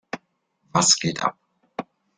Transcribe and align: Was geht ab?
Was 0.73 0.97
geht 0.97 1.21
ab? 1.23 1.37